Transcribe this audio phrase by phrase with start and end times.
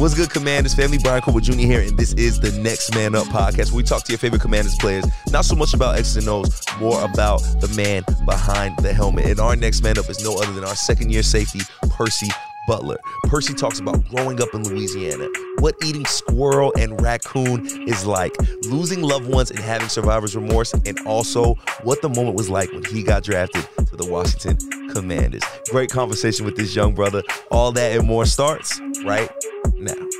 [0.00, 0.96] What's good, Commanders family?
[0.96, 1.52] Bryan Colbert Jr.
[1.58, 3.72] here, and this is the Next Man Up podcast.
[3.72, 7.04] We talk to your favorite Commanders players, not so much about X's and O's, more
[7.04, 9.26] about the man behind the helmet.
[9.26, 11.60] And our next man up is no other than our second year safety,
[11.90, 12.28] Percy
[12.66, 12.96] Butler.
[13.24, 15.28] Percy talks about growing up in Louisiana,
[15.58, 20.98] what eating squirrel and raccoon is like, losing loved ones and having survivor's remorse, and
[21.00, 24.56] also what the moment was like when he got drafted to the Washington
[24.94, 25.42] Commanders.
[25.70, 27.22] Great conversation with this young brother.
[27.50, 29.30] All that and more starts right
[29.76, 30.19] now.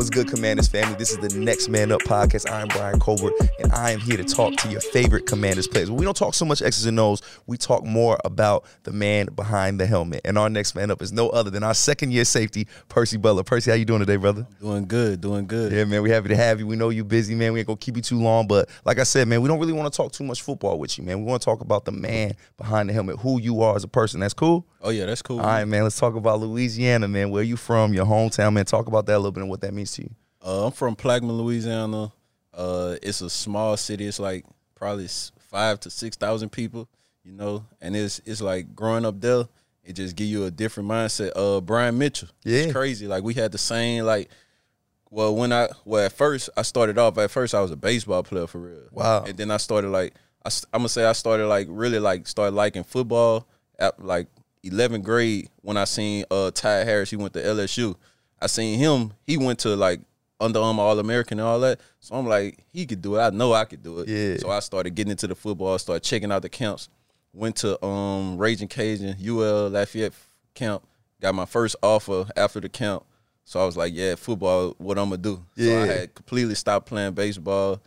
[0.00, 0.94] What's good, Commanders family?
[0.94, 2.50] This is the Next Man Up podcast.
[2.50, 5.90] I am Bryan Colbert, and I am here to talk to your favorite Commanders players.
[5.90, 7.20] We don't talk so much X's and O's.
[7.46, 10.22] We talk more about the man behind the helmet.
[10.24, 13.42] And our next man up is no other than our second year safety, Percy Butler.
[13.42, 14.46] Percy, how you doing today, brother?
[14.58, 15.70] Doing good, doing good.
[15.70, 16.66] Yeah, man, we happy to have you.
[16.66, 17.52] We know you busy, man.
[17.52, 19.74] We ain't gonna keep you too long, but like I said, man, we don't really
[19.74, 21.18] want to talk too much football with you, man.
[21.18, 23.88] We want to talk about the man behind the helmet, who you are as a
[23.88, 24.20] person.
[24.20, 24.66] That's cool.
[24.80, 25.40] Oh yeah, that's cool.
[25.40, 25.82] All right, man.
[25.82, 27.28] Let's talk about Louisiana, man.
[27.28, 27.92] Where you from?
[27.92, 28.64] Your hometown, man.
[28.64, 29.89] Talk about that a little bit and what that means
[30.44, 32.12] Uh, I'm from Plaquemine, Louisiana.
[32.52, 34.06] Uh, it's a small city.
[34.06, 36.88] It's like probably five to six thousand people,
[37.24, 37.64] you know.
[37.80, 39.44] And it's it's like growing up there.
[39.84, 41.32] It just give you a different mindset.
[41.34, 42.28] Uh, Brian Mitchell.
[42.44, 42.60] Yeah.
[42.60, 43.06] it's crazy.
[43.06, 44.30] Like we had the same like.
[45.12, 48.22] Well, when I well at first I started off at first I was a baseball
[48.22, 48.82] player for real.
[48.92, 49.24] Wow.
[49.24, 52.54] And then I started like I, am gonna say I started like really like started
[52.54, 54.28] liking football at like
[54.64, 57.10] 11th grade when I seen uh Ty Harris.
[57.10, 57.96] He went to LSU.
[58.40, 59.12] I seen him.
[59.26, 60.00] He went to like
[60.40, 61.80] Under Armour All American and all that.
[62.00, 63.20] So I'm like, he could do it.
[63.20, 64.08] I know I could do it.
[64.08, 64.36] Yeah.
[64.38, 65.78] So I started getting into the football.
[65.78, 66.88] Started checking out the camps.
[67.32, 70.12] Went to um Ragin' Cajun UL Lafayette
[70.54, 70.82] camp.
[71.20, 73.04] Got my first offer after the camp.
[73.44, 75.44] So I was like, yeah, football, what I'm gonna do.
[75.56, 75.82] So Yeah.
[75.82, 77.80] I had completely stopped playing baseball.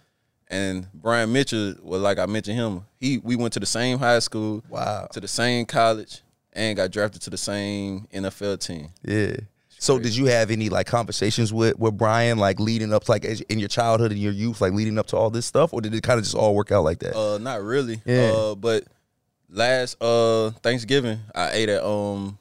[0.50, 4.20] And Brian Mitchell, well, like I mentioned him, he we went to the same high
[4.20, 5.08] school, Wow.
[5.12, 8.90] to the same college, and got drafted to the same NFL team.
[9.04, 9.38] Yeah.
[9.84, 13.26] So did you have any like conversations with with Brian like leading up to, like
[13.26, 15.94] in your childhood and your youth like leading up to all this stuff or did
[15.94, 17.14] it kind of just all work out like that?
[17.18, 18.02] Uh, not really.
[18.06, 18.32] Yeah.
[18.34, 18.86] Uh, but
[19.50, 22.38] last uh Thanksgiving, I ate at um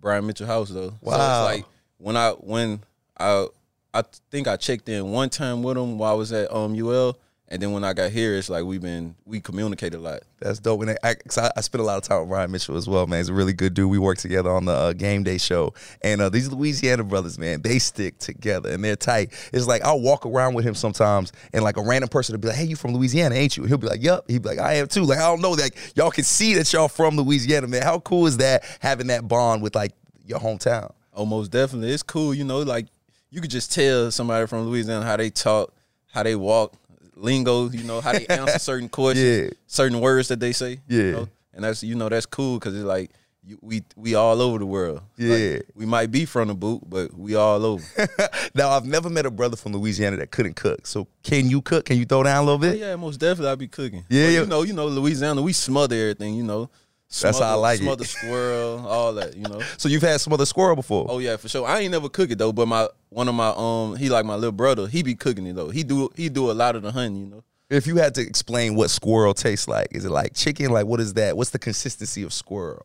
[0.00, 0.90] Brian Mitchell house though.
[0.90, 1.46] So Wow.
[1.46, 1.64] it's like
[1.98, 2.80] when I when
[3.16, 3.46] I
[3.94, 4.02] I
[4.32, 7.16] think I checked in one time with him while I was at um UL,
[7.50, 10.20] and then when I got here, it's like we've been we communicate a lot.
[10.38, 10.82] That's dope.
[10.82, 13.20] And I, I, I spent a lot of time with Brian Mitchell as well, man.
[13.20, 13.90] He's a really good dude.
[13.90, 15.72] We work together on the uh, game day show.
[16.02, 19.32] And uh, these Louisiana brothers, man, they stick together and they're tight.
[19.52, 22.48] It's like I'll walk around with him sometimes and like a random person will be
[22.48, 23.64] like, hey, you from Louisiana, ain't you?
[23.64, 24.24] He'll be like, yep.
[24.28, 25.04] He'll be like, I am too.
[25.04, 25.52] Like, I don't know.
[25.52, 27.82] Like, y'all can see that y'all from Louisiana, man.
[27.82, 29.92] How cool is that having that bond with like
[30.26, 30.92] your hometown?
[31.14, 31.92] Oh, most definitely.
[31.92, 32.88] It's cool, you know, like
[33.30, 35.72] you could just tell somebody from Louisiana how they talk,
[36.12, 36.74] how they walk,
[37.18, 39.50] lingo, you know, how they answer certain questions, Yeah.
[39.66, 40.80] certain words that they say.
[40.88, 41.02] Yeah.
[41.02, 41.28] You know?
[41.52, 43.10] And that's you know, that's cool because it's like
[43.62, 45.00] we we all over the world.
[45.18, 45.58] Like, Yeah.
[45.74, 47.84] we might be from the boot, but we all over.
[48.54, 50.86] now, I've never met a brother from Louisiana that couldn't cook.
[50.86, 51.86] So, can you cook?
[51.86, 52.74] Can you throw down a little bit?
[52.74, 54.04] Oh, yeah, most definitely I'll be cooking.
[54.10, 54.40] Yeah, yeah.
[54.40, 56.68] you know, you know, Louisiana, we smother everything, you know.
[57.10, 57.84] That's how I like it.
[57.84, 59.62] Smother squirrel, all that, you know.
[59.78, 61.06] So, you've had some other squirrel before?
[61.08, 61.66] Oh yeah, for sure.
[61.66, 64.34] I ain't never cook it though, but my one of my um he like my
[64.34, 65.70] little brother, he be cooking it though.
[65.70, 67.44] He do he do a lot of the hunting, you know.
[67.70, 70.70] If you had to explain what squirrel tastes like, is it like chicken?
[70.70, 71.36] Like what is that?
[71.36, 72.84] What's the consistency of squirrel?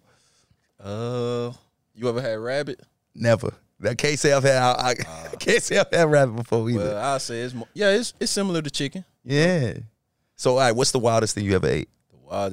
[0.79, 1.51] Uh,
[1.95, 2.81] you ever had rabbit?
[3.15, 3.53] Never.
[3.85, 4.57] I can't say I've had.
[4.61, 4.91] I,
[5.33, 6.79] I can't say I've had rabbit before either.
[6.79, 9.03] Well, I'll say it's mo- yeah, it's it's similar to chicken.
[9.23, 9.73] yeah.
[10.35, 11.89] So, all right, what's the wildest thing you ever ate?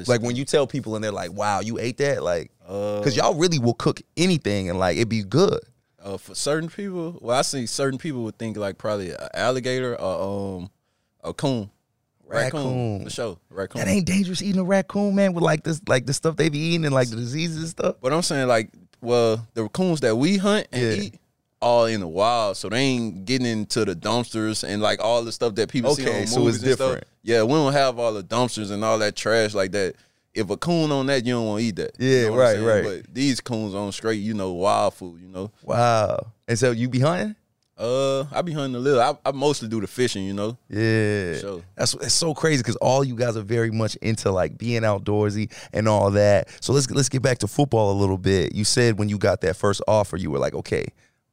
[0.06, 3.16] Like when you tell people and they're like, "Wow, you ate that!" Like, uh, because
[3.16, 5.60] y'all really will cook anything and like it'd be good.
[6.02, 10.00] uh, for certain people, well, I see certain people would think like probably an alligator
[10.00, 10.70] or um
[11.22, 11.70] a coon,
[12.24, 13.04] Raccoon.
[13.04, 13.80] The show, raccoon.
[13.84, 15.32] That ain't dangerous eating a raccoon, man.
[15.32, 17.96] With like this, like the stuff they be eating and like the diseases and stuff.
[18.00, 18.70] But I'm saying like,
[19.00, 20.92] well, the raccoons that we hunt and Yeah.
[21.02, 21.14] eat.
[21.62, 25.30] All in the wild, so they ain't getting into the dumpsters and like all the
[25.32, 26.88] stuff that people see Okay, on so movies it's and stuff.
[26.88, 27.06] different.
[27.22, 29.94] Yeah, we don't have all the dumpsters and all that trash like that.
[30.32, 31.90] If a coon on that, you don't want to eat that.
[31.98, 32.84] Yeah, You know right, right.
[33.04, 35.20] But these coons on straight, you know, wild food.
[35.20, 36.28] You know, Wow.
[36.48, 37.34] And so you be hunting?
[37.76, 39.00] uh, I be hunting a little.
[39.00, 40.24] I, I mostly do the fishing.
[40.24, 41.62] You know, Yeah, Sure.
[41.74, 45.50] that's it's so crazy because all you guys are very much into like being outdoorsy
[45.72, 46.48] and all that.
[46.60, 48.54] So let's let's get back to football a little bit.
[48.54, 50.86] You said when you got that first offer, you were like, okay,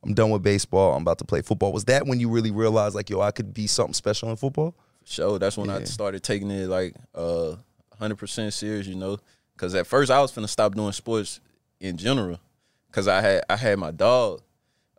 [0.03, 0.95] I'm done with baseball.
[0.95, 1.73] I'm about to play football.
[1.73, 4.75] Was that when you really realized like, yo, I could be something special in football?
[5.03, 5.39] sure.
[5.39, 7.55] That's when I started taking it like uh,
[7.97, 8.87] hundred percent serious.
[8.87, 9.17] You know,
[9.55, 11.39] because at first I was going to stop doing sports
[11.79, 12.39] in general
[12.87, 14.41] because I had I had my dog.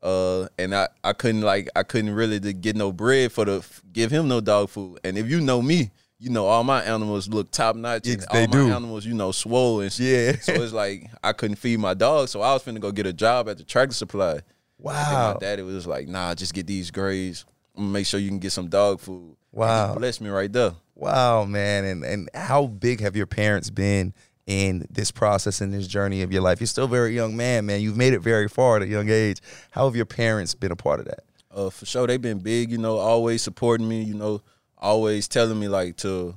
[0.01, 4.13] Uh, and I, I couldn't like I couldn't really get no bread for the give
[4.13, 5.01] him no dog food.
[5.03, 5.91] And if you know me,
[6.21, 8.07] you know all my animals look top notch.
[8.07, 8.71] Yes, and they do.
[8.71, 9.91] animals, you know, swollen.
[9.97, 10.37] Yeah.
[10.41, 13.13] so it's like I couldn't feed my dog, so I was finna go get a
[13.13, 14.41] job at the tractor supply.
[14.79, 15.33] And Wow.
[15.35, 17.45] my daddy was like, nah, just get these grades.
[17.77, 19.37] I'm gonna make sure you can get some dog food.
[19.53, 19.93] And Wow.
[19.93, 20.73] he blessed me right there.
[20.95, 21.85] Wow, man.
[21.85, 24.15] And and how big have your parents been
[24.47, 26.61] in this process in this journey of your life?
[26.61, 27.81] You're still a very young man, man.
[27.81, 29.41] You've made it very far at a young age.
[29.71, 31.21] How have your parents been a part of that?
[31.55, 34.41] uh, for sure they've been big you know always supporting me you know
[34.77, 36.37] always telling me like to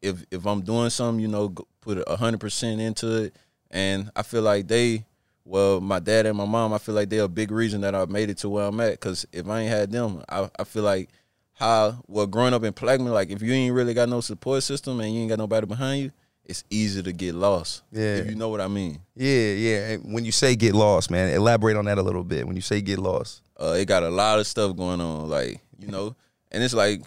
[0.00, 1.50] if if i'm doing something you know
[1.82, 3.36] put a 100% into it
[3.70, 5.04] and i feel like they
[5.44, 8.04] well my dad and my mom i feel like they're a big reason that i
[8.06, 10.82] made it to where i'm at because if i ain't had them I, I feel
[10.82, 11.08] like
[11.54, 15.00] how well growing up in Plaquemine, like if you ain't really got no support system
[15.00, 16.10] and you ain't got nobody behind you
[16.46, 18.16] it's easy to get lost Yeah.
[18.16, 19.88] if you know what i mean Yeah, yeah.
[19.90, 22.46] And when you say get lost, man, elaborate on that a little bit.
[22.46, 23.42] When you say get lost.
[23.60, 26.16] uh, it got a lot of stuff going on, like you know,
[26.50, 27.02] and it's like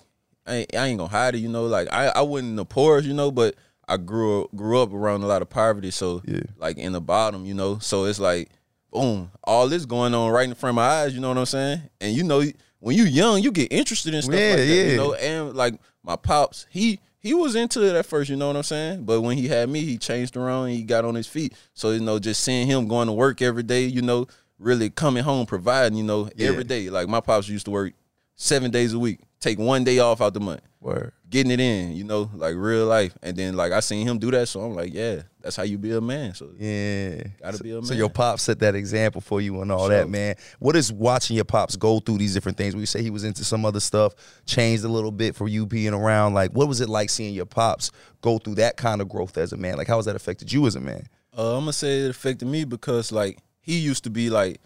[0.46, 1.66] I ain't, I ain't gonna hide it, you know.
[1.66, 3.56] Like I, I wasn't the poorest, you know, but
[3.88, 6.42] I grew up, grew up around a lot of poverty, so Yeah.
[6.58, 7.80] like in the bottom, you know.
[7.80, 8.50] So it's like,
[8.92, 11.46] boom, all this going on right in front of my eyes, you know what I'm
[11.46, 11.82] saying?
[12.00, 12.44] And you know,
[12.80, 14.84] when you young, you get interested in stuff Yeah, like that, yeah.
[14.92, 15.14] you know.
[15.14, 18.64] And like my pops, he he was into it at first, you know what I'm
[18.64, 19.06] saying?
[19.06, 21.54] But when he had me, he changed around and he got on his feet.
[21.74, 24.28] So you know, just seeing him going to work every day, you know,
[24.60, 26.50] really coming home providing, you know, Yeah.
[26.50, 26.90] every day.
[26.90, 27.94] Like my pops used to work
[28.36, 31.12] seven days a week, take one day off out the month, Word.
[31.30, 33.16] getting it in, you know, like real life.
[33.22, 35.78] And then like I seen him do that, so I'm like, yeah, that's how you
[35.78, 36.34] be a man.
[36.34, 37.24] So Yeah.
[37.42, 37.84] Gotta so, be a man.
[37.86, 39.90] So your pops set that example for you and all Sure.
[39.98, 40.36] that, man.
[40.60, 42.76] What is watching your pops go through these different things?
[42.76, 44.14] We say he was into some other stuff,
[44.46, 46.34] changed a little bit for you being around.
[46.34, 47.92] Like, what was it like seeing your pops
[48.22, 49.78] go through that kind of growth as a man?
[49.78, 51.08] Like, how has that affected you as a man?
[51.38, 54.60] Uh, I'm gonna say it affected me because like he used to be like,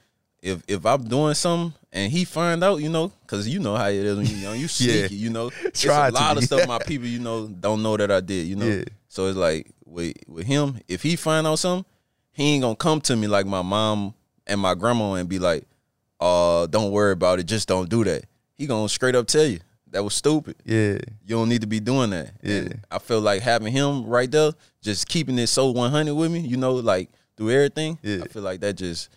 [0.48, 3.88] if if I'm doing something and he find out, you know, because you know how
[3.88, 5.52] it is when you're young, you sneaky, you know.
[5.66, 6.40] It's Try a lot be.
[6.40, 8.66] of stuff my people, you know, don't know that I did, you know.
[8.66, 8.84] Yeah.
[9.08, 11.86] So it's like with with him, if he find out something,
[12.32, 14.14] he ain't gonna come to me like my mom
[14.46, 15.66] and my grandma and be like,
[16.20, 18.26] uh, don't worry about it, just don't do that.
[18.54, 19.60] He gonna straight up tell you
[19.92, 20.98] that was stupid Yeah.
[21.26, 22.32] you don't need to be doing that.
[22.44, 22.56] Yeah.
[22.58, 24.52] And I feel like having him right there,
[24.82, 27.98] just keeping it so 100 with me, you know, like through everything.
[28.04, 28.24] Yeah.
[28.24, 29.10] I feel like that just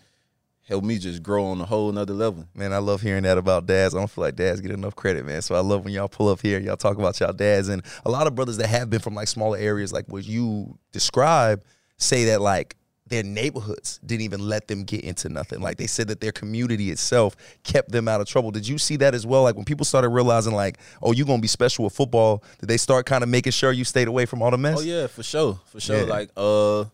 [0.71, 2.47] helped me just grow on a whole nother level.
[2.55, 3.93] Man, I love hearing that about dads.
[3.93, 5.41] I don't feel like dads get enough credit, man.
[5.41, 7.67] So I love when y'all pull up here, and y'all talk about y'all dads.
[7.67, 10.79] And a lot of brothers that have been from like smaller areas, like what you
[10.93, 11.65] describe,
[11.97, 12.77] say that like
[13.07, 15.59] their neighborhoods didn't even let them get into nothing.
[15.59, 18.51] Like they said that their community itself kept them out of trouble.
[18.51, 19.43] Did you see that as well?
[19.43, 22.77] Like when people started realizing like, oh, you're gonna be special with football, did they
[22.77, 24.77] start kind of making sure you stayed away from all the mess?
[24.79, 25.97] Oh yeah, for sure, for sure.
[25.97, 26.03] Yeah.
[26.03, 26.85] Like uh,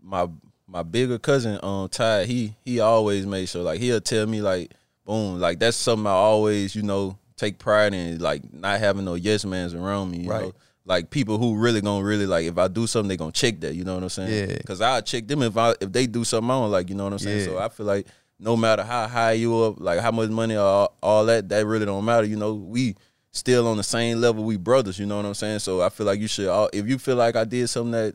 [0.00, 0.26] my
[0.66, 4.72] my bigger cousin, um, Ty, he he always made sure like he'll tell me like,
[5.04, 9.14] boom, like that's something I always you know take pride in, like not having no
[9.14, 10.42] yes mans around me, you Right.
[10.42, 10.54] know.
[10.86, 13.74] Like people who really gonna really like if I do something they gonna check that,
[13.74, 14.50] you know what I'm saying?
[14.50, 14.58] Yeah.
[14.66, 17.04] Cause I check them if I if they do something I don't like, you know
[17.04, 17.38] what I'm saying?
[17.40, 17.44] Yeah.
[17.46, 18.06] So I feel like
[18.38, 21.64] no matter how high you up, like how much money or all, all that, that
[21.66, 22.26] really don't matter.
[22.26, 22.96] You know, we
[23.30, 24.44] still on the same level.
[24.44, 24.98] We brothers.
[24.98, 25.60] You know what I'm saying?
[25.60, 26.48] So I feel like you should.
[26.48, 28.14] all If you feel like I did something that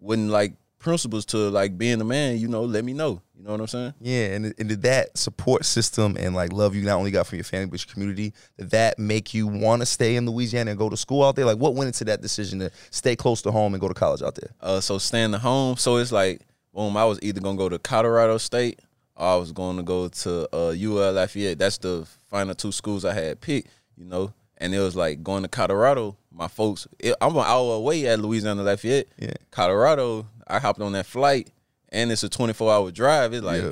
[0.00, 3.22] wouldn't like principles to like being a man, you know, let me know.
[3.36, 3.94] You know what I'm saying?
[4.00, 7.36] Yeah, and, and did that support system and like love you not only got from
[7.36, 10.78] your family but your community, did that make you want to stay in Louisiana and
[10.78, 11.44] go to school out there?
[11.44, 14.22] Like, what went into that decision to stay close to home and go to college
[14.22, 14.50] out there?
[14.60, 15.76] Uh, so staying at home.
[15.76, 16.42] So it's like,
[16.74, 18.80] boom, I was either gonna go to Colorado State
[19.18, 21.58] or I was going to go to uh, UL Lafayette.
[21.58, 24.32] That's the final two schools I had picked, you know.
[24.58, 26.16] And it was like going to Colorado.
[26.32, 29.08] My folks, it, I'm an hour away at Louisiana Lafayette.
[29.18, 29.34] Yeah.
[29.50, 31.50] Colorado, I hopped on that flight,
[31.90, 33.32] and it's a 24 hour drive.
[33.34, 33.62] It's like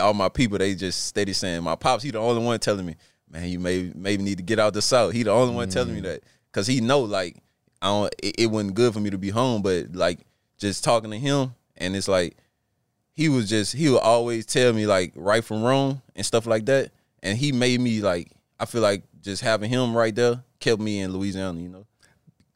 [0.00, 2.96] all my people, they just steady saying, my pops, he the only one telling me,
[3.30, 5.12] man, you may maybe need to get out the south.
[5.12, 6.04] He the only one telling me mm.
[6.04, 7.36] that because he know like
[7.82, 8.14] I don't.
[8.22, 10.20] It, it wasn't good for me to be home, but like
[10.58, 12.36] just talking to him, and it's like
[13.12, 16.66] he was just he would always tell me like right from wrong and stuff like
[16.66, 16.90] that,
[17.22, 21.00] and he made me like I feel like just having him right there kept me
[21.00, 21.86] in Louisiana, you know.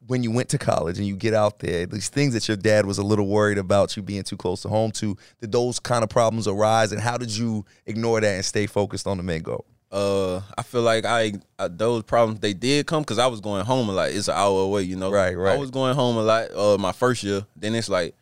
[0.08, 2.84] When you went to college and you get out there, these things that your dad
[2.86, 6.02] was a little worried about you being too close to home to, did those kind
[6.02, 6.92] of problems arise?
[6.92, 9.64] And how did you ignore that and stay focused on the main goal?
[9.90, 13.64] uh I feel like I, I those problems they did come because I was going
[13.64, 14.10] home a lot.
[14.10, 15.10] It's an hour away, you know.
[15.10, 15.54] Right, right.
[15.54, 16.54] I was going home a lot.
[16.54, 17.46] Uh, my first year.
[17.56, 18.14] Then it's like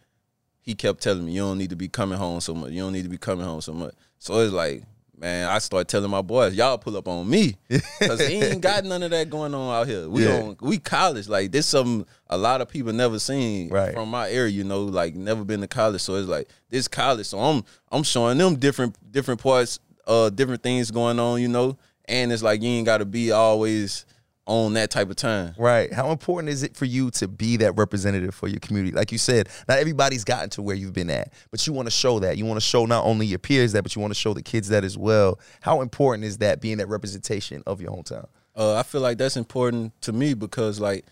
[0.60, 2.70] he kept telling me, "You don't need to be coming home so much.
[2.70, 4.84] You don't need to be coming home so much." So it's like,
[5.18, 8.84] man, I start telling my boys, "Y'all pull up on me," because he ain't got
[8.84, 10.08] none of that going on out here.
[10.08, 10.28] We Yeah.
[10.40, 10.62] don't.
[10.62, 11.66] We college like this.
[11.66, 13.94] Something a lot of people never seen Right.
[13.94, 14.52] from my area.
[14.52, 16.00] You know, like never been to college.
[16.02, 17.26] So it's like this college.
[17.26, 21.40] So I'm I'm showing them different different parts, uh, different things going on.
[21.40, 24.04] You know, and it's like you ain't got to be always
[24.46, 25.54] on that type of time.
[25.58, 25.92] Right.
[25.92, 28.94] How important is it for you to be that representative for your community?
[28.94, 31.90] Like you said, not everybody's gotten to where you've been at, but you want to
[31.90, 32.38] show that.
[32.38, 34.42] You want to show not only your peers that, but you want to show the
[34.42, 35.40] kids that as well.
[35.60, 38.26] How important is that being that representation of your hometown?
[38.54, 41.04] Uh, I feel like that's important to me because like,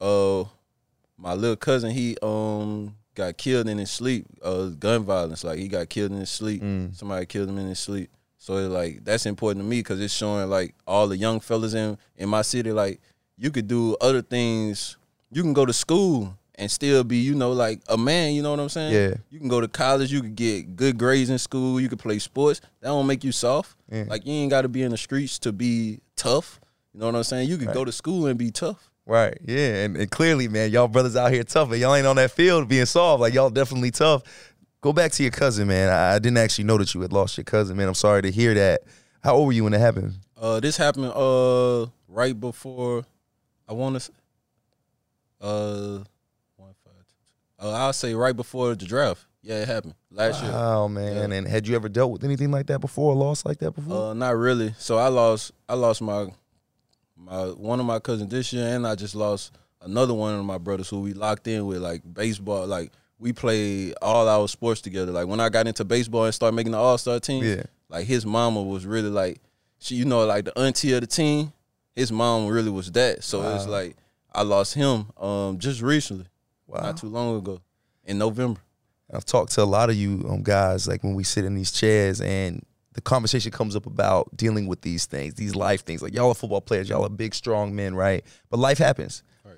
[0.00, 0.44] uh,
[1.18, 4.26] my little cousin he um got killed in his sleep.
[4.42, 5.44] Uh, gun violence.
[5.44, 6.62] Like he got killed in his sleep.
[6.62, 6.96] Mm.
[6.96, 8.10] Somebody killed him in his sleep.
[8.40, 11.74] So it's like that's important to me because it's showing like all the young fellas
[11.74, 12.98] in in my city like
[13.36, 14.96] you could do other things.
[15.30, 18.32] You can go to school and still be you know like a man.
[18.32, 18.94] You know what I'm saying?
[18.94, 19.14] Yeah.
[19.28, 20.10] You can go to college.
[20.10, 21.78] You could get good grades in school.
[21.78, 22.62] You could play sports.
[22.80, 23.76] That don't make you soft.
[23.92, 24.04] Yeah.
[24.08, 26.60] Like you ain't got to be in the streets to be tough.
[26.94, 27.46] You know what I'm saying?
[27.46, 28.90] You could go to school and be tough.
[29.04, 29.36] Right.
[29.44, 29.84] Yeah.
[29.84, 32.68] And, and clearly, man, y'all brothers out here tough, and y'all ain't on that field
[32.68, 33.20] being soft.
[33.20, 34.22] Like y'all definitely tough.
[34.80, 35.90] Go back to your cousin, man.
[35.90, 37.86] I, I didn't actually know that you had lost your cousin, man.
[37.88, 38.82] I'm sorry to hear that.
[39.22, 40.14] How old were you when it happened?
[40.40, 43.04] Uh, this happened uh right before
[43.68, 44.12] I want to
[45.42, 45.98] uh
[46.56, 47.66] one five two.
[47.66, 49.26] Uh, I'll say right before the draft.
[49.42, 50.52] Yeah, it happened last year.
[50.52, 51.32] Wow, man.
[51.32, 54.10] And had you ever dealt with anything like that before, a loss like that before?
[54.10, 54.74] Uh, not really.
[54.78, 55.52] So I lost.
[55.68, 56.28] I lost my
[57.16, 60.58] my one of my cousins this year, and I just lost another one of my
[60.58, 62.66] brothers who we locked in with, like baseball.
[62.66, 65.12] Like we played all our sports together.
[65.12, 67.62] Like when I got into baseball and started making the All Star team, Yeah.
[67.88, 69.40] like his mama was really like
[69.78, 71.52] she, you know, like the auntie of the team.
[71.94, 73.22] His mom really was that.
[73.22, 73.70] So it's Wow.
[73.72, 73.96] like
[74.32, 76.26] I lost him um just recently,
[76.66, 76.80] wow.
[76.80, 77.60] not too long ago,
[78.04, 78.60] in November.
[79.12, 81.72] I've talked to a lot of you um, guys, like when we sit in these
[81.72, 86.00] chairs and the conversation comes up about dealing with these things, these life things.
[86.00, 88.24] Like y'all are football players, y'all are big, strong men, right?
[88.50, 89.22] But life happens.
[89.44, 89.56] Right.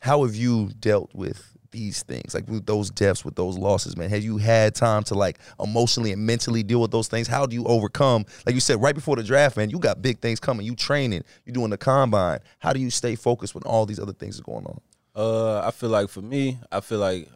[0.00, 4.08] How have you dealt with these things, like with those deaths, with those losses, man?
[4.08, 7.26] Have you had time to like emotionally and mentally deal with those things?
[7.26, 8.24] How do you overcome?
[8.46, 10.64] Like you said, right before the draft, man, you got big things coming.
[10.64, 12.38] You training, you doing the combine.
[12.60, 14.80] How do you stay focused when all these other things are going on?
[15.16, 17.28] Uh, I feel like for me, I feel like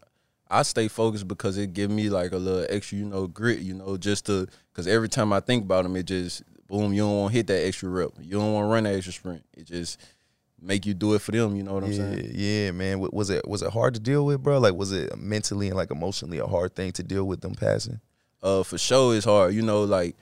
[0.49, 3.75] I stay focused because it give me like a little extra, you know, grit, you
[3.75, 7.18] know, just to because every time I think about them, it just boom, you don't
[7.18, 9.45] want to hit that extra rep, you don't want to run that extra sprint.
[9.57, 10.00] It just
[10.60, 11.56] make you do it for them.
[11.56, 12.30] You know what I'm yeah, saying?
[12.34, 13.00] yeah, man.
[13.00, 14.58] Was it was it hard to deal with, bro?
[14.58, 18.00] Like, was it mentally and like emotionally a hard thing to deal with them passing?
[18.42, 19.54] Uh, for sure, it's hard.
[19.54, 20.16] You know, like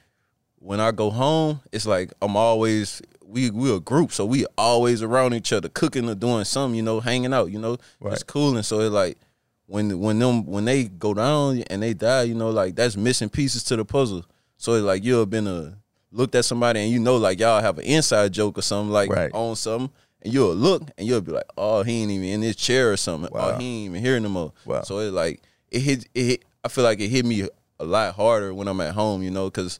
[0.58, 5.02] when I go home, it's like I'm always we we a group, so we always
[5.02, 6.76] around each other, cooking or doing something.
[6.76, 7.50] You know, hanging out.
[7.50, 8.26] You know, it's Right.
[8.26, 8.56] cool.
[8.56, 9.18] And so it's like
[9.66, 13.28] when when them when they go down and they die, you know, like that's missing
[13.28, 14.24] pieces to the puzzle.
[14.58, 15.76] So it's like you have been a
[16.12, 19.10] looked at somebody and you know like y'all have an inside joke or something like
[19.10, 19.30] Right.
[19.34, 19.90] on something.
[20.22, 22.96] And you'll look and you'll be like, oh, he ain't even in his chair or
[22.96, 23.30] something.
[23.32, 23.52] Wow.
[23.54, 24.52] Oh, he ain't even here no more.
[24.64, 24.82] Wow.
[24.82, 26.08] So it's like it hit.
[26.14, 26.44] It hit.
[26.64, 27.46] I feel like it hit me
[27.78, 29.22] a lot harder when I'm at home.
[29.22, 29.78] You know, because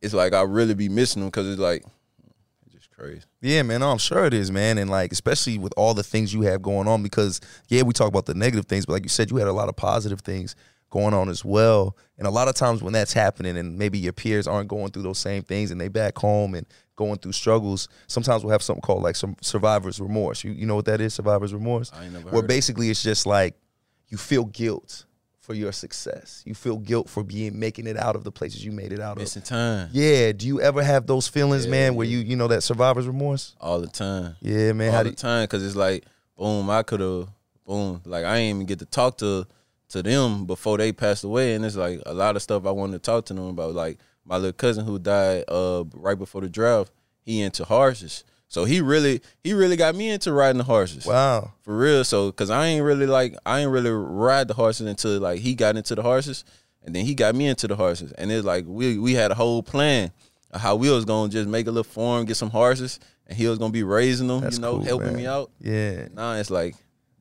[0.00, 1.84] it's like I really be missing them because it's like
[2.64, 3.22] it's just crazy.
[3.40, 3.80] Yeah, man.
[3.80, 4.78] No, I'm sure it is, man.
[4.78, 8.08] And like, especially with all the things you have going on, because yeah, we talk
[8.08, 10.56] about the negative things, but like you said, you had a lot of positive things
[10.90, 11.96] going on as well.
[12.16, 15.02] And a lot of times when that's happening, and maybe your peers aren't going through
[15.02, 16.66] those same things, and they back home and
[16.96, 20.42] going through struggles, sometimes we'll have something called like some survivor's remorse.
[20.42, 21.14] You you know what that is?
[21.14, 21.92] Survivor's remorse.
[21.94, 22.48] I ain't never Where of it.
[22.48, 23.54] basically it's just like
[24.08, 25.04] you feel guilt
[25.38, 26.42] for your success.
[26.44, 29.12] You feel guilt for being making it out of the places you made it out
[29.12, 29.18] of.
[29.18, 30.32] Missing time Yeah.
[30.32, 33.54] Do you ever have those feelings, Yeah, man, where you you know that survivor's remorse?
[33.60, 34.34] all the time.
[34.40, 34.90] Yeah, man.
[34.90, 36.04] How all the time because it's like
[36.36, 37.28] boom, I could have
[37.64, 38.02] boom.
[38.04, 39.46] Like I ain't even get to talk to
[39.90, 42.92] to them before they passed away, and it's like a lot of stuff I wanted
[42.94, 43.74] to talk to them about.
[43.74, 46.92] Like my little cousin who died uh right before the draft,
[47.22, 48.24] he into horses.
[48.48, 51.04] So he really he really got me into riding the horses.
[51.06, 51.52] Wow.
[51.62, 55.18] For real, so cause I ain't really like I ain't really ride the horses until
[55.20, 56.44] like he got into the horses,
[56.82, 59.34] and then he got me into the horses, and it's like we we had a
[59.34, 60.12] whole plan
[60.50, 63.46] of how we was gonna just make a little farm, get some horses, and he
[63.46, 65.16] was gonna be raising them, That's you know, cool, helping man.
[65.16, 65.50] me out.
[65.60, 66.08] Yeah.
[66.14, 66.74] Now it's like,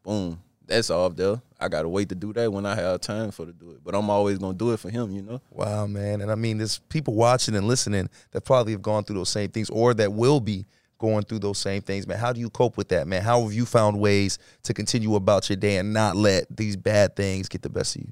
[0.03, 1.41] boom, that's off there.
[1.59, 3.95] I gotta wait to do that when I have time for to do it, but
[3.95, 5.41] I'm always gonna do it for him, you know.
[5.49, 6.21] Wow, man.
[6.21, 9.49] And I mean, there's people watching and listening that probably have gone through those same
[9.49, 10.65] things or that will be
[10.97, 12.17] going through those same things, man.
[12.17, 13.21] How do you cope with that, man?
[13.21, 17.15] How have you found ways to continue about your day and not let these bad
[17.15, 18.11] things get the best of you?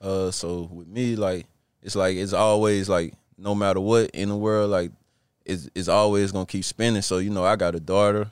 [0.00, 1.46] Uh, so with me, like
[1.82, 4.92] it's like it's always like no matter what in the world, like
[5.44, 7.02] it's it's always gonna keep spinning.
[7.02, 8.30] So you know, I got a daughter,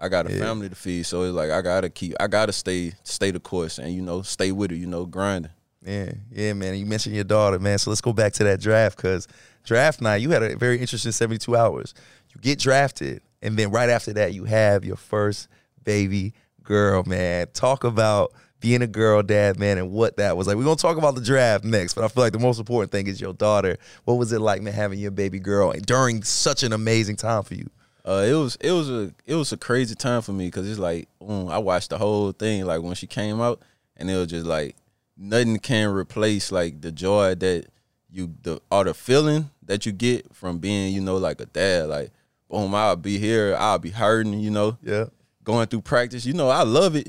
[0.00, 0.40] I got a Yeah.
[0.40, 1.04] family to feed.
[1.06, 4.22] So it's like I gotta keep, I gotta stay stay the course and you know
[4.22, 4.76] stay with it.
[4.76, 5.50] You know, grinding.
[5.84, 6.74] Yeah, yeah, man.
[6.76, 7.78] You mentioned your daughter, man.
[7.78, 9.26] So let's go back to that draft because
[9.64, 11.94] draft night, you had a very interesting 72 hours.
[12.34, 15.48] You get drafted, and then right after that, you have your first
[15.84, 17.46] baby girl, man.
[17.54, 20.56] Talk about being a girl dad, man, and what that was like.
[20.56, 23.06] We're gonna talk about the draft next, but I feel like the most important thing
[23.06, 23.76] is your daughter.
[24.04, 27.54] What was it like, man, having your baby girl during such an amazing time for
[27.54, 27.70] you?
[28.08, 30.78] Uh, it was it was a it was a crazy time for me because it's
[30.78, 33.60] like mm, I watched the whole thing like when she came out,
[33.98, 34.76] and it was just like
[35.16, 37.66] nothing can replace like the joy that
[38.10, 41.88] you the or the feeling that you get from being you know like a dad.
[41.90, 42.10] Like
[42.48, 45.06] boom, I'll be here, I'll be hurting, you know, Yeah.
[45.44, 46.24] going through practice.
[46.24, 47.08] You know, I love it,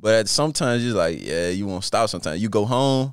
[0.00, 2.08] but at sometimes you're like, yeah, you won't stop.
[2.08, 3.12] Sometimes you go home,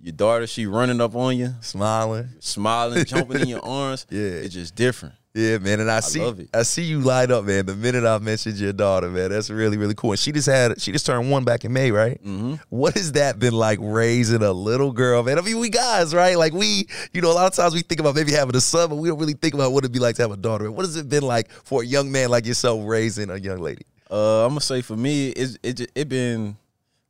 [0.00, 2.30] your daughter she running up on you, Smiling.
[2.40, 4.06] smiling, jumping in your arms.
[4.08, 4.20] Yeah.
[4.22, 5.14] it's just different.
[5.36, 6.48] Yeah, man, and I, see, love it.
[6.54, 7.66] I see you light up, man.
[7.66, 10.12] The minute I mentioned your daughter, man, that's really, really cool.
[10.12, 12.22] And she just had, she just turned one back in May, right?
[12.22, 12.54] Mm-hmm.
[12.68, 15.36] What has that been like raising a little girl, man?
[15.36, 16.38] I mean, we guys, right?
[16.38, 18.88] Like we, you know, a lot of times we think about maybe having a son,
[18.90, 20.70] but we don't really think about what it'd be like to have a daughter.
[20.70, 23.82] What has it been like for a young man like yourself raising a young lady?
[24.08, 26.56] Uh, I'm gonna say for me, it's it it been,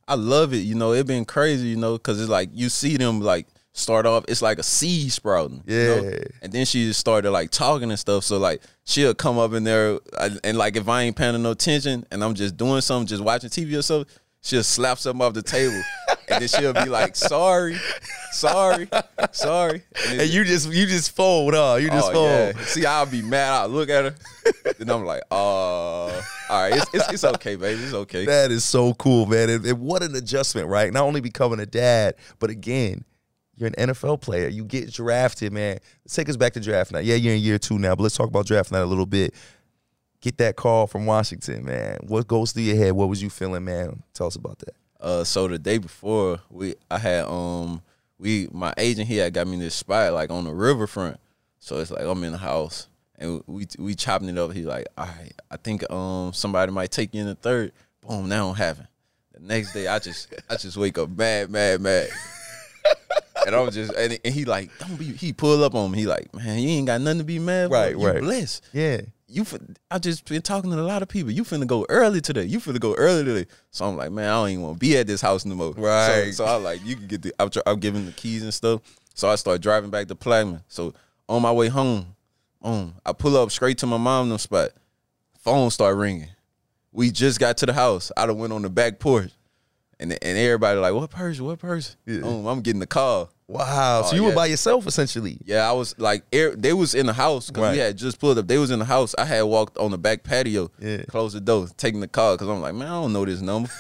[0.09, 0.59] I love it.
[0.59, 1.69] You know, it been crazy.
[1.69, 4.25] You know, because it's like you see them like start off.
[4.29, 5.63] It's like a seed sprouting.
[5.67, 6.03] you know?
[6.05, 6.19] Yeah.
[6.41, 8.25] and then she just started like talking and stuff.
[8.25, 11.51] So like she'll come up in there, and, and like if I ain't paying no
[11.51, 14.11] attention, and I'm just doing something, just watching TV or something,
[14.43, 15.83] she'll slap something off the table,
[16.29, 17.77] and then she'll be like, "Sorry,
[18.31, 18.89] sorry,
[19.33, 21.79] sorry." And, And you just, you just fold, huh?
[21.81, 22.29] You just oh, fold.
[22.57, 22.65] yeah.
[22.65, 23.53] See, I'll be mad.
[23.53, 24.15] I look at her,
[24.79, 26.13] then I'm like, "Uh, all
[26.51, 29.51] right, it's, it's it's okay, baby, it's okay." That is so cool, man.
[29.51, 30.93] And, and what an adjustment, right?
[30.93, 33.05] Not only becoming a dad, but again,
[33.57, 34.49] you're an NFL player.
[34.49, 35.79] You get drafted, man.
[36.05, 37.05] Let's take us back to draft night.
[37.05, 39.35] Yeah, you're in year two now, but let's talk about draft night a little bit.
[40.21, 41.99] Get that call from Washington, man.
[42.07, 42.93] What goes through your head?
[42.93, 44.03] What was you feeling, man?
[44.15, 44.75] Tell us about that.
[45.01, 47.83] Uh, so the day before, we I had um
[48.19, 51.21] we my agent he had got me this spot like on the riverfront.
[51.59, 54.53] So it's like I'm in the house and we we chopping it up.
[54.53, 57.73] He like, all right, I think um somebody might take you in the third.
[58.01, 58.89] Boom, that don't happen.
[59.33, 62.09] The next day, I just I just wake up mad, mad, mad.
[63.47, 65.99] And I'm just and, and he like don't be he pull up on me.
[65.99, 67.75] He like man you ain't got nothing to be mad for.
[67.75, 68.21] Right, you right.
[68.21, 69.03] blessed Yeah.
[69.29, 69.45] you
[69.91, 71.31] I just been talking to a lot of people.
[71.31, 72.45] You finna go early today.
[72.45, 73.47] You finna go early today.
[73.71, 75.73] So I'm like, man, I don't even want to be at this house no more.
[75.73, 76.33] Right.
[76.33, 77.35] So, so I like, you can get the.
[77.39, 78.81] I'm, I'm giving the keys and stuff.
[79.15, 80.63] So I start driving back to Plaquemine.
[80.69, 80.95] So
[81.29, 82.15] on my way home,
[82.63, 84.71] boom, I pull up straight to my mom them spot.
[85.39, 86.29] Phone start ringing.
[86.93, 88.11] We just got to the house.
[88.17, 89.31] I done went on the back porch,
[90.01, 91.45] and and everybody like, what person?
[91.45, 91.97] What person?
[92.07, 92.21] Yeah.
[92.21, 93.31] Boom, I'm getting the call.
[93.47, 94.03] Wow.
[94.03, 95.39] so Oh, you were by yourself essentially.
[95.45, 97.73] Yeah, I was like, air, they was in the house because Right.
[97.73, 98.47] we had just pulled up.
[98.47, 99.15] They was in the house.
[99.19, 101.03] I had walked on the back patio, Yeah.
[101.09, 103.69] closed the door, taking the call because I'm like, man, I don't know this number.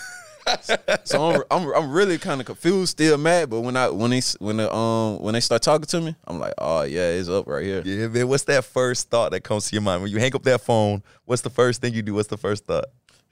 [1.05, 3.49] so I'm, I'm I'm really kind of confused, still mad.
[3.49, 6.39] But when I when they when the um when they start talking to me, I'm
[6.39, 7.83] like, oh yeah, it's up right here.
[7.85, 8.29] Yeah, man.
[8.29, 11.03] What's that first thought that comes to your mind when you hang up that phone?
[11.25, 12.13] What's the first thing you do?
[12.13, 12.85] What's the first thought?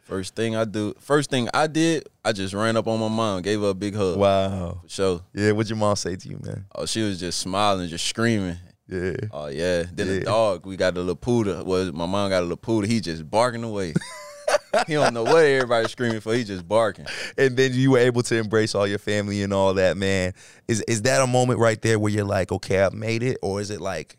[0.03, 3.41] First thing I do, first thing I did, I just ran up on my mom,
[3.43, 4.19] gave her a big hug.
[4.19, 4.81] Wow.
[4.83, 5.21] For sure.
[5.33, 6.67] Yeah, what'd your mom say to you, man?
[6.75, 8.57] Oh, she was just smiling, just screaming.
[8.89, 9.13] Yeah.
[9.31, 9.85] Oh yeah.
[9.93, 10.15] Then Yeah.
[10.15, 11.65] the dog, we got a little poodle.
[11.65, 12.91] Well, my mom got a little poodle.
[12.91, 13.95] He just barking away.
[14.87, 16.35] he don't know what everybody's screaming for.
[16.35, 17.07] He just barking.
[17.39, 20.35] and then you were able to embrace all your family and all that, man.
[20.69, 23.61] Is is that a moment right there where you're like, okay, I've made it, or
[23.61, 24.17] is it like,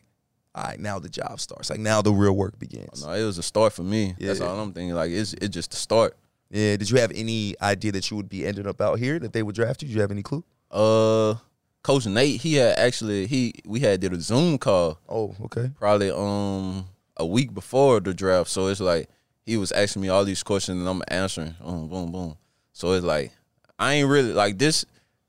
[0.56, 3.06] all right, now the job starts, like now the real work begins?
[3.06, 4.16] No, it was a start for me.
[4.20, 4.94] That's all I'm thinking.
[4.96, 6.16] Like it's it's just the start.
[6.50, 6.78] Yeah.
[6.78, 9.42] Did you have any idea that you would be ending up out here, that they
[9.42, 9.88] would draft you?
[9.88, 10.44] Did you have any clue?
[10.70, 11.36] Uh,
[11.82, 15.72] Coach Nate, he had actually he we had did a Zoom call Oh, okay.
[15.80, 16.86] probably um
[17.18, 18.50] a week before the draft.
[18.50, 19.10] So it's like
[19.46, 21.56] he was asking me all these questions and I'm answering.
[21.62, 22.36] Boom, boom, boom.
[22.72, 23.32] So it's like
[23.80, 24.86] I ain't really like this.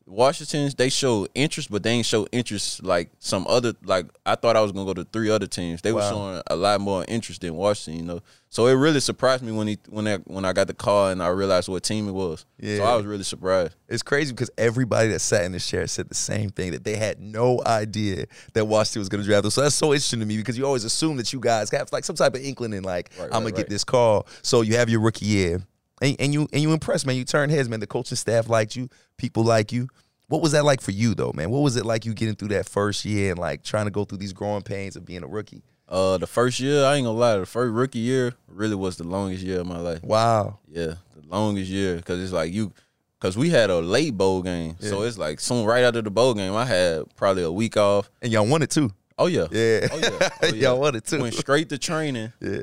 [0.07, 3.73] Washington's they show interest, but they ain't show interest like some other.
[3.83, 5.81] Like I thought I was gonna go to three other teams.
[5.83, 8.21] They were showing a lot more interest in Washington, you know.
[8.51, 11.23] So it really surprised me when he when I when I got the call and
[11.23, 12.45] I realized what team it was.
[12.59, 12.77] Yeah.
[12.77, 13.75] So I was really surprised.
[13.89, 16.97] It's crazy because everybody that sat in this chair said the same thing that they
[16.97, 19.51] had no idea that Washington was going to draft them.
[19.51, 22.05] So that's so interesting to me because you always assume that you guys have like
[22.05, 24.27] some type of inkling in like Right, I'm gonna right, get this call.
[24.43, 25.63] So you have your rookie year,
[26.03, 27.17] and, and you and you impressed, man.
[27.17, 27.81] You turn heads, man.
[27.81, 29.89] The coaching staff liked you, people like you.
[30.29, 31.51] What was that like for you though, man?
[31.51, 34.05] What was it like you getting through that first year and like trying to go
[34.05, 35.63] through these growing pains of being a rookie?
[35.89, 39.05] Uh, the first year I ain't gonna lie, the first rookie year really was the
[39.05, 40.03] longest year of my life.
[40.03, 40.59] Wow.
[40.67, 42.73] Yeah, the longest year because it's like you,
[43.21, 46.33] because we had a late bowl game, so it's like soon right after the bowl
[46.35, 48.11] game, I had probably a week off.
[48.23, 48.91] And y'all won it too.
[49.19, 49.89] Oh yeah, Yeah.
[49.93, 50.53] oh yeah, oh, yeah.
[50.55, 51.21] y'all won it too.
[51.21, 52.63] Went straight to training, Yeah.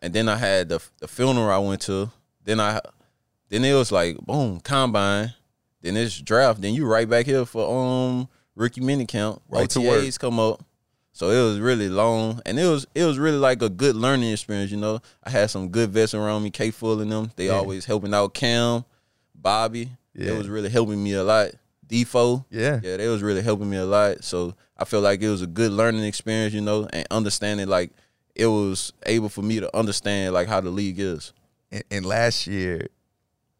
[0.00, 2.10] and then I had the the funeral I went to.
[2.48, 2.80] Then I,
[3.50, 5.34] then it was like boom combine,
[5.82, 6.62] then it's draft.
[6.62, 9.40] Then you right back here for um rookie minicamp.
[9.50, 9.68] Right.
[9.68, 10.64] OTAs come up.
[11.12, 14.32] So it was really long, and it was it was really like a good learning
[14.32, 14.70] experience.
[14.70, 17.30] You know, I had some good vets around me, K Full and them.
[17.36, 17.58] They Yeah.
[17.58, 18.86] always helping out Cam,
[19.34, 19.90] Bobby.
[20.14, 20.32] Yeah.
[20.32, 21.50] It was really helping me a lot.
[21.86, 22.80] Defo, Yeah.
[22.82, 24.24] yeah, they was really helping me a lot.
[24.24, 27.90] So I feel like it was a good learning experience, you know, and understanding like
[28.34, 31.34] it was able for me to understand like how the league is.
[31.70, 32.88] And, and last year,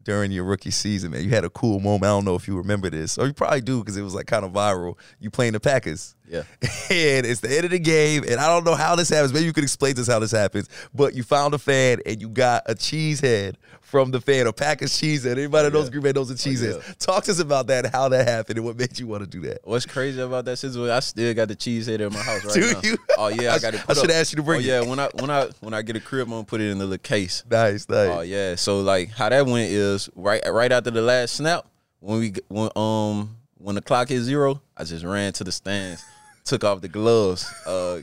[0.03, 2.05] during your rookie season, man, you had a cool moment.
[2.05, 4.27] I don't know if you remember this, or you probably do because it was like
[4.27, 4.97] kind of viral.
[5.19, 6.15] You playing the Packers.
[6.29, 6.43] Yeah.
[6.91, 9.31] And it's the end of the game, and I don't know how this happens.
[9.31, 10.67] Maybe you could explain to us how this happens.
[10.91, 14.53] But you found a fan, and you got a cheese head from the fan, a
[14.53, 15.37] Packers cheese head.
[15.37, 15.91] Anybody that knows yeah.
[15.91, 16.93] Green Bay knows a cheese Oh, yeah.
[16.97, 19.41] Talk to us about that, how that happened, and what made you want to do
[19.47, 19.59] that.
[19.65, 20.89] What's crazy about that situation?
[20.89, 22.79] I still got the cheese head in my house right Do now.
[22.83, 22.97] you?
[23.19, 23.83] Oh yeah, I got it.
[23.87, 24.15] I should up.
[24.15, 24.65] ask you to bring Oh it.
[24.65, 26.79] yeah, when I when I when I get a crib, I'm gonna put it in
[26.79, 27.43] the little case.
[27.49, 28.09] Nice, nice.
[28.09, 28.55] Oh yeah.
[28.55, 31.67] So like how that went is right right after the last snap
[31.99, 36.03] when we when um when the clock hit zero, I just ran to the stands,
[36.43, 37.99] took off the gloves, uh,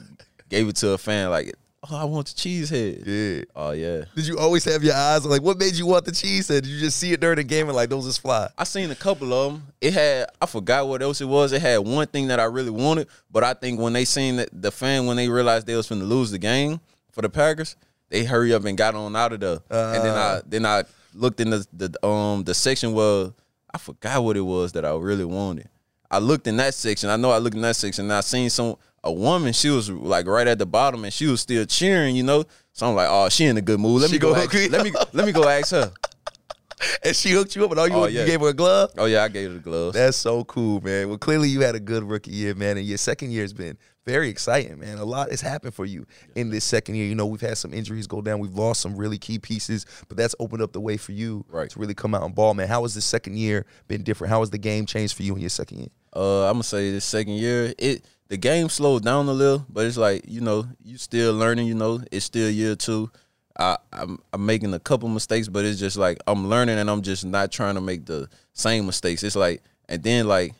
[0.49, 1.53] gave it to a fan like,
[1.91, 3.03] oh I want the cheese head.
[3.07, 3.45] Yeah.
[3.55, 4.05] Oh yeah.
[4.15, 6.63] Did you always have your eyes like what made you want the cheese head?
[6.65, 8.49] Did you just see it during the game and like those just fly?
[8.57, 9.67] I seen a couple of them.
[9.81, 11.53] It had I forgot what else it was.
[11.53, 14.49] It had one thing that I really wanted, but I think when they seen that
[14.53, 16.81] the fan when they realized they was finna lose the game
[17.13, 17.77] for the Packers,
[18.09, 19.61] they hurry up and got on out of there.
[19.71, 23.31] and then I then I looked in the, the um the section where
[23.73, 25.69] I forgot what it was that I really wanted.
[26.11, 27.11] I looked in that section.
[27.11, 29.53] I know I looked in that section and I seen some a woman.
[29.53, 32.17] She was like right at the bottom and she was still cheering.
[32.17, 34.01] You know, so I'm like, oh, she in a good mood.
[34.03, 34.35] Let She me go.
[34.35, 35.93] Ask, hook let me let me go ask her.
[37.03, 38.91] And she hooked you up and all you, Oh, want- you gave her a glove?
[38.99, 39.95] Oh yeah, I gave her the gloves.
[39.95, 41.09] That's so cool, man.
[41.09, 43.79] Well, clearly you had a good rookie year, man, and your second year has been
[44.07, 44.99] very exciting, man.
[44.99, 47.07] A lot has happened for you in this second year.
[47.07, 48.39] You know, we've had some injuries go down.
[48.39, 51.69] We've lost some really key pieces, but that's opened up the way for you Right.
[51.69, 52.69] to really come out and ball, man.
[52.69, 54.31] How has the second year been different?
[54.31, 55.89] How has the game changed for you in your second year?
[56.15, 59.85] Uh, I'm gonna say this second year, it the game slowed down a little, but
[59.87, 61.67] it's like you know you still learning.
[61.67, 63.11] You know, it's still year two.
[63.59, 67.03] I, I'm I'm making a couple mistakes, but it's just like I'm learning and I'm
[67.03, 69.23] just not trying to make the same mistakes.
[69.25, 70.55] It's like and then like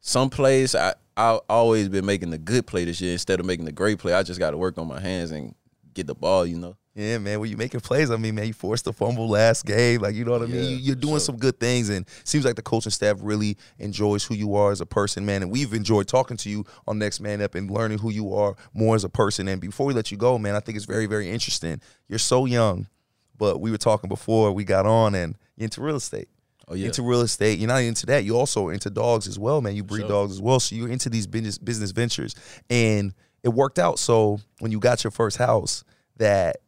[0.00, 3.64] some plays I I always been making the good play this year instead of making
[3.64, 4.12] the great play.
[4.12, 5.54] I just got to work on my hands and
[5.92, 6.46] get the ball.
[6.46, 6.76] You know.
[6.94, 7.38] Yeah, man.
[7.40, 10.00] When you making plays, I mean, man, you forced the fumble last game.
[10.00, 10.56] Like, you know what I mean?
[10.64, 11.20] Yeah, You- You're doing sure.
[11.20, 14.80] some good things, and seems like the coaching staff really enjoys who you are as
[14.80, 15.42] a person, man.
[15.42, 18.56] And we've enjoyed talking to you on Next Man Up and learning who you are
[18.72, 19.48] more as a person.
[19.48, 21.80] And before we let you go, man, I think it's very, very interesting.
[22.08, 22.88] You're so young,
[23.36, 26.28] but we were talking before we got on, and into real estate.
[26.68, 26.86] Oh yeah.
[26.86, 27.58] Into real estate.
[27.58, 28.24] You're not into that.
[28.24, 29.74] You also into dogs as well, man.
[29.74, 30.08] You breed sure.
[30.08, 30.60] dogs as well.
[30.60, 32.34] So you're into these business business ventures.
[32.68, 35.84] And it worked out so when you got your first house
[36.16, 36.58] that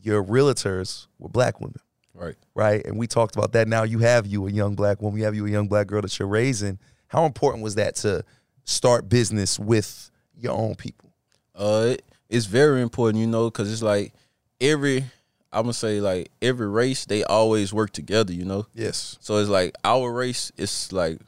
[0.00, 1.80] your realtors were black women,
[2.14, 2.34] right.
[2.54, 2.84] right?
[2.84, 3.68] And we talked about that.
[3.68, 6.02] Now you have you a young black woman, you have you a young black girl
[6.02, 6.78] that you're raising.
[7.08, 8.24] How important was that to
[8.64, 11.12] start business with your own people?
[11.54, 11.96] Uh,
[12.28, 14.14] it's very important, you know, because it's like
[14.60, 15.04] every
[15.52, 18.66] I'm gonna say like every race they always work together, you know.
[18.74, 19.18] Yes.
[19.20, 21.20] So it's like our race, it's like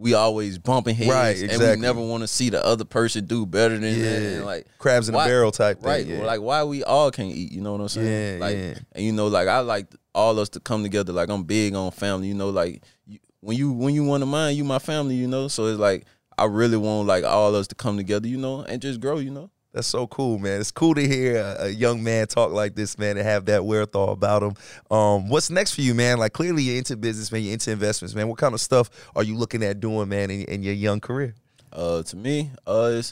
[0.00, 1.66] we always bumping heads, Right, exactly.
[1.66, 4.20] and we never want to see the other person do better than that.
[4.22, 4.28] Yeah.
[4.36, 5.88] And like Crabs in a barrel type thing.
[5.88, 6.06] right?
[6.06, 6.20] yeah.
[6.24, 8.38] Like why we all can't eat, you know what I'm saying?
[8.38, 8.74] Yeah, like, yeah.
[8.92, 11.12] and you know, like I like all us to come together.
[11.12, 12.50] Like I'm big on family, you know.
[12.50, 15.48] Like you, when you when you want to mine, you my family, you know.
[15.48, 16.04] So it's like
[16.38, 19.30] I really want like all us to come together, you know, and just grow, you
[19.30, 19.50] know.
[19.72, 20.60] That's so cool, man.
[20.60, 23.64] It's cool to hear a, a young man talk like this, man, and have that
[23.64, 24.54] wherewithal about him.
[24.90, 26.18] Um, what's next for you, man?
[26.18, 27.42] Like clearly you're into business, man.
[27.42, 28.28] You're into investments, man.
[28.28, 31.34] What kind of stuff are you looking at doing, man, in, in your young career?
[31.70, 33.02] Uh, to me, uh,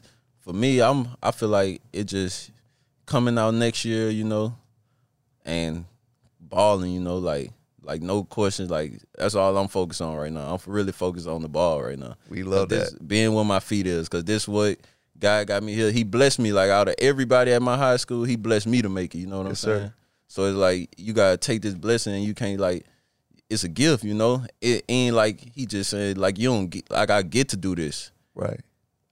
[0.40, 0.80] for me.
[0.80, 1.08] I'm.
[1.22, 2.50] I feel like it just
[3.04, 4.56] coming out next year, you know,
[5.44, 5.84] and
[6.40, 7.50] balling, you know, like
[7.82, 8.70] like no questions.
[8.70, 10.54] Like that's all I'm focused on right now.
[10.54, 12.16] I'm really focused on the ball right now.
[12.30, 13.06] We love 'Cause this, that.
[13.06, 14.78] being where my feet is, because this what
[15.18, 15.90] God got me here.
[15.90, 16.52] He blessed me.
[16.52, 19.18] Like out of everybody at my high school, He blessed me to make it.
[19.18, 19.86] You know what Yes, I'm saying?
[19.88, 19.94] sir.
[20.28, 22.84] So it's like you gotta take this blessing, and you can't like.
[23.48, 24.44] It's a gift, you know.
[24.60, 27.76] It ain't like he just said like you don't get like I get to do
[27.76, 28.10] this.
[28.34, 28.60] Right.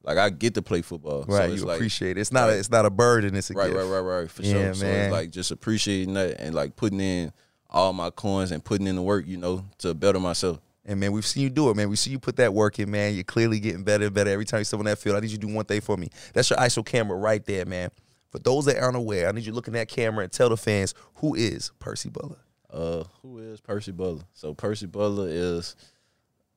[0.02, 1.24] Like I get to play football.
[1.28, 1.46] Right.
[1.46, 2.20] So it's you like, appreciate it.
[2.20, 3.76] It's not a it's not a burden, it's a right, gift.
[3.78, 4.74] right, right, right, for Yeah, sure.
[4.74, 5.04] So man.
[5.04, 7.32] it's like just appreciating that and like putting in
[7.70, 10.58] all my coins and putting in the work, you know, to better myself.
[10.86, 11.88] And man, we've seen you do it, man.
[11.88, 13.14] We see you put that work in, man.
[13.14, 15.16] You're clearly getting better and better every time you step on that field.
[15.16, 16.08] I need you to do one thing for me.
[16.34, 17.90] That's your ISO camera right there, man.
[18.30, 20.48] For those that aren't aware, I need you to look in that camera and tell
[20.48, 22.38] the fans who is Percy Butler.
[22.70, 24.24] Uh, who is Percy Butler?
[24.32, 25.76] So Percy Butler is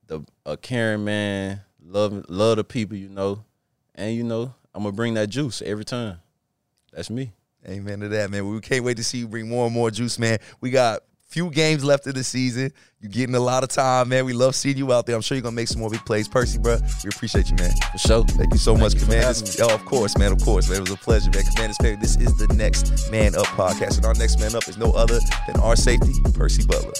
[0.08, 3.44] the a caring man, love love the people, you know,
[3.94, 6.18] and you know I'm gonna bring that juice every time.
[6.92, 7.32] That's me.
[7.66, 8.48] Amen to that, man.
[8.48, 10.38] We can't wait to see you bring more and more juice, man.
[10.60, 12.72] We got few games left of the season.
[13.00, 14.24] You're getting a lot of time, man.
[14.24, 15.14] We love seeing you out there.
[15.14, 16.26] I'm sure you're gonna make some more big plays.
[16.26, 17.70] Percy, bro, we appreciate you, man.
[17.92, 18.24] For sure.
[18.24, 19.60] Thank you so much, you Commanders.
[19.60, 20.32] Oh, of course, man.
[20.32, 20.78] Of course, man.
[20.78, 21.44] It was a pleasure, man.
[21.54, 21.96] Commanders Perry.
[21.96, 25.20] This is the next Man Up podcast, and our next man up is no other
[25.46, 26.92] than our safety, Percy Butler.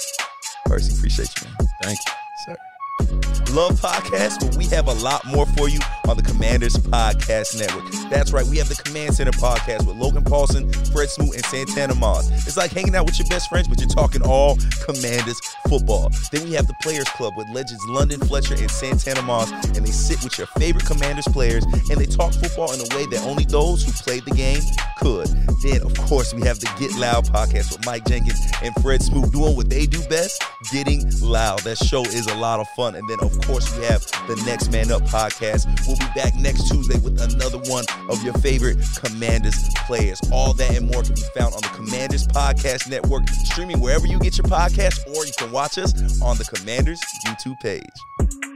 [0.66, 1.68] Percy, appreciate you, man.
[1.82, 2.12] Thank you.
[2.44, 3.54] Sir.
[3.54, 7.84] love podcasts, but we have a lot more for you on the Commanders Podcast Network.
[8.10, 11.94] That's right, we have the Command Center podcast with Logan Paulson, Fred Smoot, and Santana
[11.94, 12.30] Moss.
[12.46, 16.10] It's like hanging out with your best friends, but you're talking all Commanders football.
[16.32, 19.90] Then we have the Players Club with legends London Fletcher and Santana Moss, and they
[19.90, 23.44] sit with your favorite Commanders players and they talk football in a way that only
[23.44, 24.60] those who played the game
[24.98, 25.28] could.
[25.62, 29.30] Then, of course, we have the Get Loud podcast with Mike Jenkins and Fred Smoot
[29.32, 30.42] doing what they do best,
[30.72, 31.60] getting loud.
[31.60, 32.94] That show is a lot of fun.
[32.94, 35.66] And then, of course, we have the Next Man Up podcast.
[35.86, 40.20] We'll be back next Tuesday with another one of your favorite Commanders players.
[40.32, 44.18] All that and more can be found on the Commanders Podcast Network, streaming wherever you
[44.18, 48.47] get your podcast, or you can watch us on the Commanders YouTube page.